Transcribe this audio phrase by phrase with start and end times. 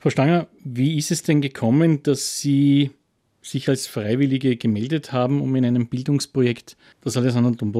[0.00, 2.92] Frau Stanger, wie ist es denn gekommen, dass Sie
[3.42, 7.72] sich als Freiwillige gemeldet haben, um in einem Bildungsprojekt des Alessandro Don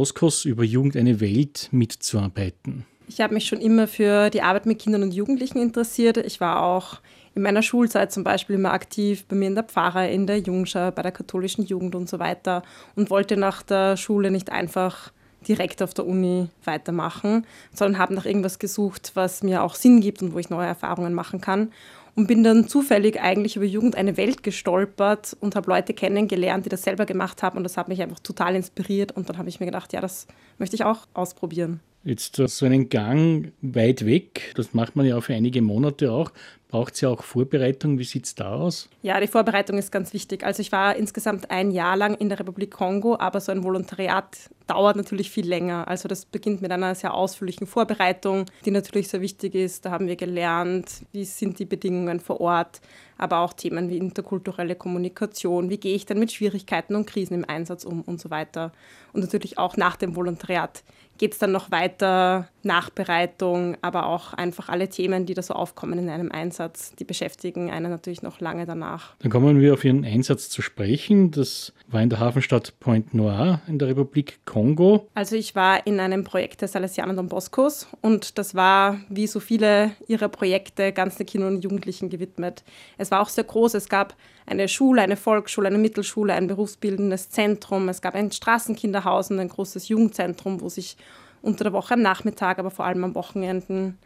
[0.45, 2.87] über Jugend eine Welt mitzuarbeiten?
[3.07, 6.17] Ich habe mich schon immer für die Arbeit mit Kindern und Jugendlichen interessiert.
[6.17, 7.01] Ich war auch
[7.37, 10.91] in meiner Schulzeit zum Beispiel immer aktiv bei mir in der Pfarre, in der Jungschau,
[10.91, 12.65] bei der katholischen Jugend und so weiter
[12.97, 15.13] und wollte nach der Schule nicht einfach
[15.47, 20.21] direkt auf der Uni weitermachen, sondern habe nach irgendwas gesucht, was mir auch Sinn gibt
[20.21, 21.71] und wo ich neue Erfahrungen machen kann
[22.19, 26.69] und bin dann zufällig eigentlich über Jugend eine Welt gestolpert und habe Leute kennengelernt, die
[26.69, 29.61] das selber gemacht haben und das hat mich einfach total inspiriert und dann habe ich
[29.61, 30.27] mir gedacht, ja, das
[30.59, 31.79] möchte ich auch ausprobieren.
[32.03, 36.33] Jetzt so einen Gang weit weg, das macht man ja auch für einige Monate auch.
[36.69, 37.99] Braucht es ja auch Vorbereitung?
[37.99, 38.91] Wie sieht es da aus?
[39.01, 40.45] Ja, die Vorbereitung ist ganz wichtig.
[40.45, 44.37] Also ich war insgesamt ein Jahr lang in der Republik Kongo, aber so ein Volontariat
[44.67, 45.89] dauert natürlich viel länger.
[45.89, 49.87] Also das beginnt mit einer sehr ausführlichen Vorbereitung, die natürlich sehr wichtig ist.
[49.87, 52.83] Da haben wir gelernt, wie sind die Bedingungen vor Ort,
[53.17, 57.49] aber auch Themen wie interkulturelle Kommunikation, wie gehe ich denn mit Schwierigkeiten und Krisen im
[57.49, 58.73] Einsatz um und so weiter.
[59.15, 60.85] Und natürlich auch nach dem Volontariat
[61.19, 65.99] geht es dann noch weiter, Nachbereitung, aber auch einfach alle Themen, die da so aufkommen
[65.99, 66.58] in einem Einsatz,
[66.99, 69.15] die beschäftigen einen natürlich noch lange danach.
[69.21, 71.31] Dann kommen wir auf Ihren Einsatz zu sprechen.
[71.31, 75.09] Das war in der Hafenstadt Point Noir in der Republik Kongo.
[75.15, 79.41] Also ich war in einem Projekt der Salesianer Don Boscos und das war, wie so
[79.41, 82.65] viele ihrer Projekte, ganz den Kindern und Jugendlichen gewidmet.
[82.97, 83.75] Es war auch sehr groß.
[83.75, 87.89] Es gab eine Schule, eine Volksschule, eine Mittelschule, ein berufsbildendes Zentrum.
[87.89, 90.97] Es gab ein Straßenkinderhaus und ein großes Jugendzentrum, wo sich
[91.43, 93.99] unter der Woche am Nachmittag, aber vor allem am Wochenenden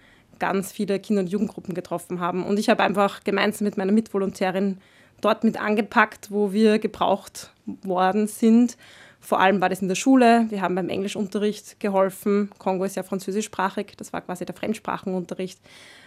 [0.43, 2.43] ganz viele Kinder- und Jugendgruppen getroffen haben.
[2.43, 4.79] Und ich habe einfach gemeinsam mit meiner Mitvolontärin
[5.21, 7.53] dort mit angepackt, wo wir gebraucht
[7.85, 8.77] worden sind.
[9.21, 10.47] Vor allem war das in der Schule.
[10.49, 12.51] Wir haben beim Englischunterricht geholfen.
[12.59, 15.61] Kongo ist ja französischsprachig, das war quasi der Fremdsprachenunterricht.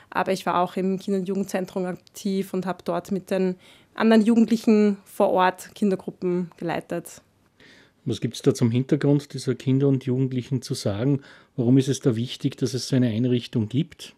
[0.09, 3.55] Aber ich war auch im Kinder- und Jugendzentrum aktiv und habe dort mit den
[3.93, 7.21] anderen Jugendlichen vor Ort Kindergruppen geleitet.
[8.03, 11.21] Was gibt es da zum Hintergrund dieser Kinder und Jugendlichen zu sagen?
[11.55, 14.13] Warum ist es da wichtig, dass es so eine Einrichtung gibt?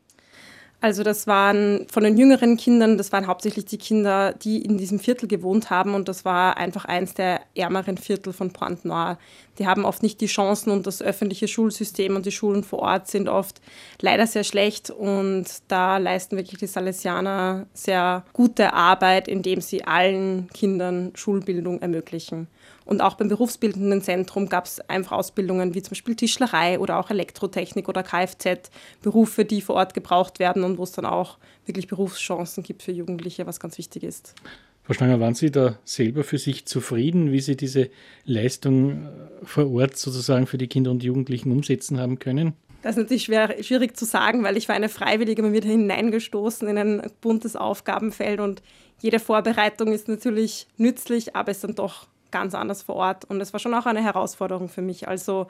[0.79, 4.99] Also das waren von den jüngeren Kindern, das waren hauptsächlich die Kinder, die in diesem
[4.99, 9.17] Viertel gewohnt haben und das war einfach eins der ärmeren Viertel von Pointe Noire.
[9.57, 13.07] Die haben oft nicht die Chancen und das öffentliche Schulsystem und die Schulen vor Ort
[13.07, 13.59] sind oft
[14.01, 20.47] leider sehr schlecht und da leisten wirklich die Salesianer sehr gute Arbeit, indem sie allen
[20.53, 22.47] Kindern Schulbildung ermöglichen.
[22.88, 27.09] Und auch beim berufsbildenden Zentrum gab es einfach Ausbildungen wie zum Beispiel Tischlerei oder auch
[27.09, 28.69] Elektrotechnik oder Kfz,
[29.01, 32.91] Berufe, die vor Ort gebraucht werden und wo es dann auch wirklich Berufschancen gibt für
[32.91, 34.35] Jugendliche, was ganz wichtig ist.
[34.83, 37.89] Frau Stanger, waren Sie da selber für sich zufrieden, wie Sie diese
[38.23, 39.09] Leistung äh,
[39.44, 42.53] vor Ort sozusagen für die Kinder und Jugendlichen umsetzen haben können?
[42.83, 46.67] Das ist natürlich schwer, schwierig zu sagen, weil ich war eine Freiwillige, man wird hineingestoßen
[46.69, 48.61] in ein buntes Aufgabenfeld und
[49.00, 53.25] jede Vorbereitung ist natürlich nützlich, aber es ist dann doch ganz anders vor Ort.
[53.25, 55.07] Und es war schon auch eine Herausforderung für mich.
[55.07, 55.47] Also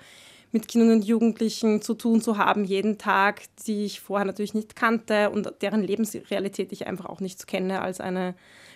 [0.51, 4.75] mit Kindern und Jugendlichen zu tun zu haben, jeden Tag, die ich vorher natürlich nicht
[4.75, 7.81] kannte und deren Lebensrealität ich einfach auch nicht kenne.
[7.81, 8.33] Als eine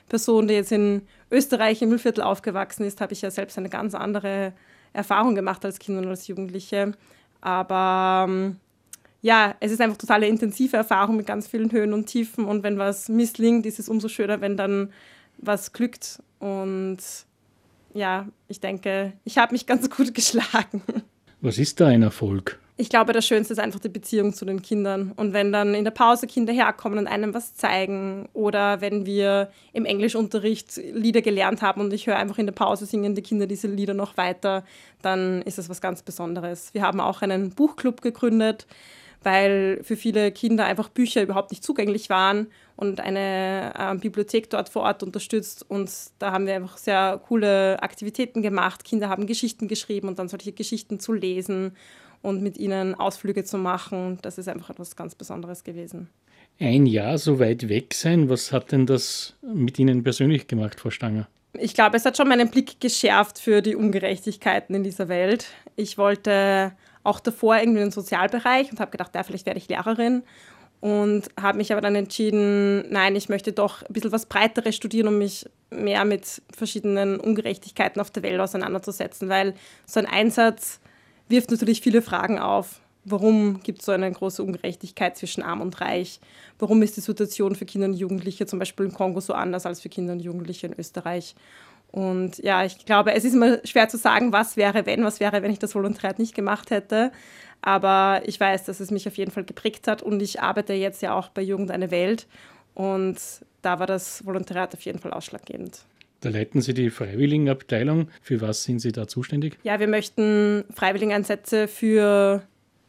[0.09, 3.95] Person, die jetzt in Österreich im Müllviertel aufgewachsen ist, habe ich ja selbst eine ganz
[3.95, 4.53] andere
[4.93, 6.93] Erfahrung gemacht als Kind und als Jugendliche.
[7.39, 8.57] Aber ähm,
[9.21, 12.45] ja, es ist einfach totale intensive Erfahrung mit ganz vielen Höhen und Tiefen.
[12.45, 14.91] Und wenn was misslingt, ist es umso schöner, wenn dann
[15.37, 16.21] was glückt.
[16.39, 16.97] Und
[17.93, 20.81] ja, ich denke, ich habe mich ganz gut geschlagen.
[21.41, 22.59] Was ist da ein Erfolg?
[22.77, 25.11] Ich glaube, das Schönste ist einfach die Beziehung zu den Kindern.
[25.15, 29.51] Und wenn dann in der Pause Kinder herkommen und einem was zeigen oder wenn wir
[29.73, 33.47] im Englischunterricht Lieder gelernt haben und ich höre einfach in der Pause singen die Kinder
[33.47, 34.63] diese Lieder noch weiter,
[35.01, 36.73] dann ist das was ganz Besonderes.
[36.73, 38.67] Wir haben auch einen Buchclub gegründet,
[39.23, 44.69] weil für viele Kinder einfach Bücher überhaupt nicht zugänglich waren und eine äh, Bibliothek dort
[44.69, 45.65] vor Ort unterstützt.
[45.69, 48.83] Und da haben wir einfach sehr coole Aktivitäten gemacht.
[48.83, 51.75] Kinder haben Geschichten geschrieben und dann solche Geschichten zu lesen
[52.21, 54.17] und mit ihnen Ausflüge zu machen.
[54.21, 56.09] Das ist einfach etwas ganz Besonderes gewesen.
[56.59, 60.91] Ein Jahr so weit weg sein, was hat denn das mit Ihnen persönlich gemacht, Frau
[60.91, 61.27] Stanger?
[61.53, 65.47] Ich glaube, es hat schon meinen Blick geschärft für die Ungerechtigkeiten in dieser Welt.
[65.75, 70.23] Ich wollte auch davor irgendwie den Sozialbereich und habe gedacht, ja, vielleicht werde ich Lehrerin
[70.81, 75.07] und habe mich aber dann entschieden, nein, ich möchte doch ein bisschen was Breiteres studieren,
[75.07, 79.53] um mich mehr mit verschiedenen Ungerechtigkeiten auf der Welt auseinanderzusetzen, weil
[79.85, 80.79] so ein Einsatz
[81.29, 82.81] wirft natürlich viele Fragen auf.
[83.03, 86.19] Warum gibt es so eine große Ungerechtigkeit zwischen Arm und Reich?
[86.59, 89.81] Warum ist die Situation für Kinder und Jugendliche zum Beispiel im Kongo so anders als
[89.81, 91.35] für Kinder und Jugendliche in Österreich?
[91.91, 95.41] Und ja, ich glaube, es ist immer schwer zu sagen, was wäre, wenn, was wäre,
[95.41, 97.11] wenn ich das Volontariat nicht gemacht hätte.
[97.61, 101.01] Aber ich weiß, dass es mich auf jeden Fall geprägt hat und ich arbeite jetzt
[101.01, 102.27] ja auch bei Jugend eine Welt.
[102.73, 103.17] Und
[103.61, 105.85] da war das Volontariat auf jeden Fall ausschlaggebend.
[106.21, 108.09] Da leiten Sie die Freiwilligenabteilung.
[108.21, 109.57] Für was sind Sie da zuständig?
[109.63, 112.43] Ja, wir möchten Freiwilligeneinsätze für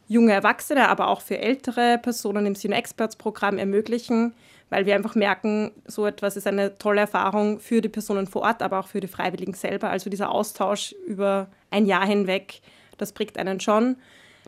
[0.07, 4.33] junge Erwachsene, aber auch für ältere Personen im Senior Experts Programm ermöglichen,
[4.73, 8.63] weil wir einfach merken, so etwas ist eine tolle Erfahrung für die Personen vor Ort,
[8.63, 9.91] aber auch für die Freiwilligen selber.
[9.91, 12.59] Also dieser Austausch über ein Jahr hinweg,
[12.97, 13.97] das prägt einen schon.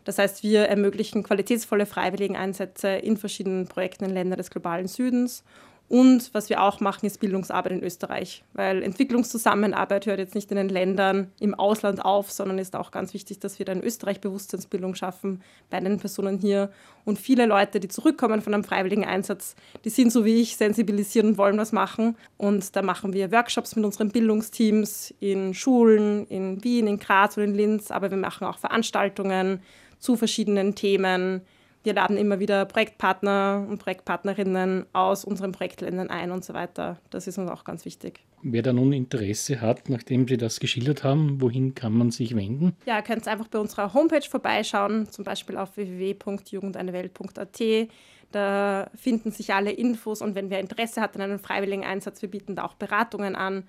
[0.03, 5.43] Das heißt, wir ermöglichen qualitätsvolle Freiwilligeneinsätze in verschiedenen Projekten in Ländern des globalen Südens
[5.87, 10.57] und was wir auch machen, ist Bildungsarbeit in Österreich, weil Entwicklungszusammenarbeit hört jetzt nicht in
[10.57, 14.19] den Ländern im Ausland auf, sondern ist auch ganz wichtig, dass wir da in Österreich
[14.19, 16.71] Bewusstseinsbildung schaffen bei den Personen hier.
[17.03, 21.29] Und viele Leute, die zurückkommen von einem freiwilligen Einsatz, die sind so wie ich, sensibilisieren
[21.29, 22.17] und wollen was machen.
[22.37, 27.43] Und da machen wir Workshops mit unseren Bildungsteams in Schulen, in Wien, in Graz und
[27.43, 29.61] in Linz, aber wir machen auch Veranstaltungen
[29.99, 31.41] zu verschiedenen Themen
[31.85, 36.99] wir laden immer wieder Projektpartner und Projektpartnerinnen aus unseren Projektländern ein und so weiter.
[37.11, 38.21] Das ist uns auch ganz wichtig.
[38.41, 42.75] Wer da nun Interesse hat, nachdem Sie das geschildert haben, wohin kann man sich wenden?
[42.85, 47.89] Ja, ihr könnt einfach bei unserer Homepage vorbeischauen, zum Beispiel auf www.jugendeinewelt.at.
[48.31, 52.29] Da finden sich alle Infos und wenn wer Interesse hat an einem freiwilligen Einsatz, wir
[52.29, 53.63] bieten da auch Beratungen an.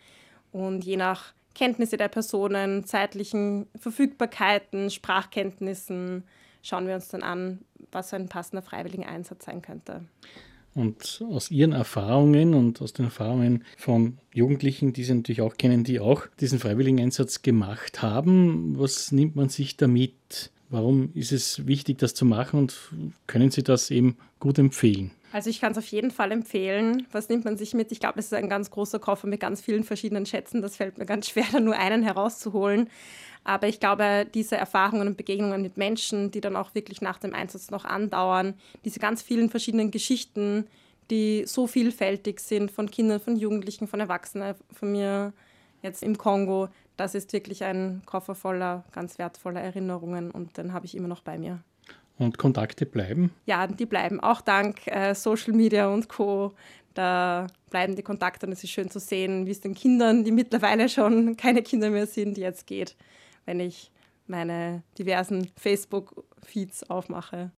[0.52, 6.24] Und je nach Kenntnisse der Personen, zeitlichen Verfügbarkeiten, Sprachkenntnissen,
[6.62, 7.60] schauen wir uns dann an,
[7.92, 10.04] was ein passender freiwilliger Einsatz sein könnte.
[10.74, 15.84] Und aus Ihren Erfahrungen und aus den Erfahrungen von Jugendlichen, die Sie natürlich auch kennen,
[15.84, 20.50] die auch diesen freiwilligen Einsatz gemacht haben, was nimmt man sich damit?
[20.68, 22.76] Warum ist es wichtig, das zu machen und
[23.26, 25.12] können Sie das eben gut empfehlen?
[25.32, 27.06] Also ich kann es auf jeden Fall empfehlen.
[27.12, 27.92] Was nimmt man sich mit?
[27.92, 30.62] Ich glaube, es ist ein ganz großer Koffer mit ganz vielen verschiedenen Schätzen.
[30.62, 32.88] Das fällt mir ganz schwer, da nur einen herauszuholen.
[33.46, 37.32] Aber ich glaube, diese Erfahrungen und Begegnungen mit Menschen, die dann auch wirklich nach dem
[37.32, 38.54] Einsatz noch andauern,
[38.84, 40.66] diese ganz vielen verschiedenen Geschichten,
[41.12, 45.32] die so vielfältig sind von Kindern, von Jugendlichen, von Erwachsenen, von mir
[45.80, 50.86] jetzt im Kongo, das ist wirklich ein Koffer voller ganz wertvoller Erinnerungen und den habe
[50.86, 51.62] ich immer noch bei mir.
[52.18, 53.30] Und Kontakte bleiben?
[53.44, 56.52] Ja, die bleiben auch dank äh, Social Media und Co.
[56.94, 60.32] Da bleiben die Kontakte und es ist schön zu sehen, wie es den Kindern, die
[60.32, 62.96] mittlerweile schon keine Kinder mehr sind, jetzt geht
[63.46, 63.90] wenn ich
[64.26, 67.50] meine diversen Facebook-Feeds aufmache.